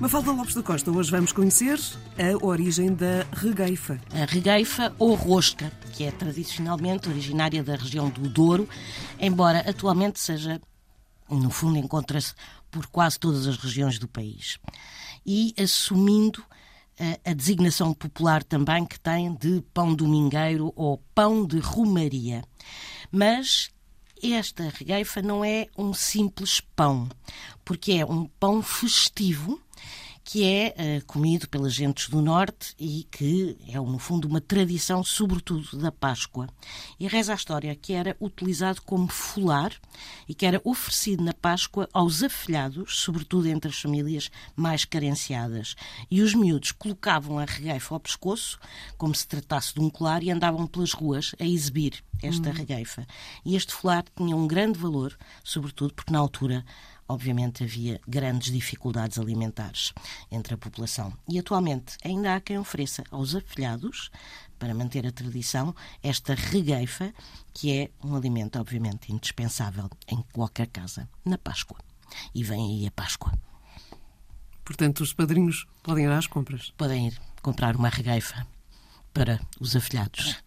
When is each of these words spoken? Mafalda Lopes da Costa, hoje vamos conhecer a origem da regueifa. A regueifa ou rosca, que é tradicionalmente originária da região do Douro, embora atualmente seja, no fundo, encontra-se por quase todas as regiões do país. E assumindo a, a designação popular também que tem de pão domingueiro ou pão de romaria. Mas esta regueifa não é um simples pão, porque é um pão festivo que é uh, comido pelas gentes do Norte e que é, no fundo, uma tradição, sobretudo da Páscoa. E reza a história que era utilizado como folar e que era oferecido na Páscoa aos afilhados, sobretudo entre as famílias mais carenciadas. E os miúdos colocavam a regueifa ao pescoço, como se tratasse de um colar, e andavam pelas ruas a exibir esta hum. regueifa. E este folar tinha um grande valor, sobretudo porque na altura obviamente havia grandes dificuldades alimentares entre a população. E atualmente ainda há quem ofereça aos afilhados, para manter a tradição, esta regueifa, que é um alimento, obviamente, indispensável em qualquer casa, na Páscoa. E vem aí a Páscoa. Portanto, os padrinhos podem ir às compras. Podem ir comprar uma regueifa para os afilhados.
Mafalda 0.00 0.30
Lopes 0.30 0.54
da 0.54 0.62
Costa, 0.62 0.90
hoje 0.90 1.10
vamos 1.10 1.32
conhecer 1.32 1.80
a 2.18 2.44
origem 2.44 2.94
da 2.94 3.26
regueifa. 3.32 3.98
A 4.12 4.26
regueifa 4.26 4.94
ou 4.98 5.14
rosca, 5.14 5.72
que 5.94 6.04
é 6.04 6.10
tradicionalmente 6.10 7.08
originária 7.08 7.64
da 7.64 7.76
região 7.76 8.10
do 8.10 8.28
Douro, 8.28 8.68
embora 9.18 9.60
atualmente 9.60 10.20
seja, 10.20 10.60
no 11.30 11.48
fundo, 11.48 11.78
encontra-se 11.78 12.34
por 12.70 12.86
quase 12.88 13.18
todas 13.18 13.46
as 13.46 13.56
regiões 13.56 13.98
do 13.98 14.06
país. 14.06 14.58
E 15.24 15.54
assumindo 15.58 16.44
a, 17.00 17.30
a 17.30 17.32
designação 17.32 17.94
popular 17.94 18.44
também 18.44 18.84
que 18.84 19.00
tem 19.00 19.34
de 19.34 19.62
pão 19.72 19.94
domingueiro 19.94 20.74
ou 20.76 21.02
pão 21.14 21.46
de 21.46 21.58
romaria. 21.58 22.44
Mas 23.10 23.70
esta 24.22 24.70
regueifa 24.74 25.22
não 25.22 25.42
é 25.42 25.68
um 25.76 25.94
simples 25.94 26.60
pão, 26.60 27.08
porque 27.64 27.92
é 27.92 28.04
um 28.04 28.26
pão 28.26 28.62
festivo 28.62 29.58
que 30.26 30.44
é 30.44 30.74
uh, 30.76 31.06
comido 31.06 31.48
pelas 31.48 31.72
gentes 31.72 32.08
do 32.08 32.20
Norte 32.20 32.74
e 32.80 33.06
que 33.12 33.56
é, 33.68 33.76
no 33.76 33.96
fundo, 33.96 34.26
uma 34.26 34.40
tradição, 34.40 35.04
sobretudo 35.04 35.78
da 35.78 35.92
Páscoa. 35.92 36.48
E 36.98 37.06
reza 37.06 37.32
a 37.32 37.36
história 37.36 37.76
que 37.76 37.92
era 37.92 38.16
utilizado 38.20 38.82
como 38.82 39.06
folar 39.06 39.72
e 40.28 40.34
que 40.34 40.44
era 40.44 40.60
oferecido 40.64 41.22
na 41.22 41.32
Páscoa 41.32 41.88
aos 41.92 42.24
afilhados, 42.24 42.98
sobretudo 42.98 43.46
entre 43.46 43.70
as 43.70 43.80
famílias 43.80 44.28
mais 44.56 44.84
carenciadas. 44.84 45.76
E 46.10 46.20
os 46.20 46.34
miúdos 46.34 46.72
colocavam 46.72 47.38
a 47.38 47.44
regueifa 47.44 47.94
ao 47.94 48.00
pescoço, 48.00 48.58
como 48.98 49.14
se 49.14 49.28
tratasse 49.28 49.74
de 49.74 49.80
um 49.80 49.88
colar, 49.88 50.24
e 50.24 50.32
andavam 50.32 50.66
pelas 50.66 50.92
ruas 50.92 51.36
a 51.38 51.44
exibir 51.44 52.02
esta 52.20 52.50
hum. 52.50 52.52
regueifa. 52.52 53.06
E 53.44 53.54
este 53.54 53.72
folar 53.72 54.04
tinha 54.16 54.36
um 54.36 54.48
grande 54.48 54.76
valor, 54.76 55.16
sobretudo 55.44 55.94
porque 55.94 56.12
na 56.12 56.18
altura 56.18 56.64
obviamente 57.08 57.64
havia 57.64 58.00
grandes 58.06 58.52
dificuldades 58.52 59.18
alimentares 59.18 59.92
entre 60.30 60.54
a 60.54 60.58
população. 60.58 61.12
E 61.28 61.38
atualmente 61.38 61.96
ainda 62.04 62.34
há 62.34 62.40
quem 62.40 62.58
ofereça 62.58 63.04
aos 63.10 63.34
afilhados, 63.34 64.10
para 64.58 64.74
manter 64.74 65.06
a 65.06 65.12
tradição, 65.12 65.74
esta 66.02 66.34
regueifa, 66.34 67.12
que 67.52 67.72
é 67.72 67.90
um 68.02 68.14
alimento, 68.16 68.58
obviamente, 68.58 69.12
indispensável 69.12 69.90
em 70.08 70.22
qualquer 70.32 70.66
casa, 70.68 71.08
na 71.24 71.38
Páscoa. 71.38 71.78
E 72.34 72.42
vem 72.42 72.78
aí 72.78 72.86
a 72.86 72.90
Páscoa. 72.90 73.32
Portanto, 74.64 75.00
os 75.00 75.12
padrinhos 75.12 75.66
podem 75.82 76.06
ir 76.06 76.10
às 76.10 76.26
compras. 76.26 76.72
Podem 76.76 77.08
ir 77.08 77.20
comprar 77.42 77.76
uma 77.76 77.88
regueifa 77.88 78.46
para 79.12 79.40
os 79.60 79.76
afilhados. 79.76 80.45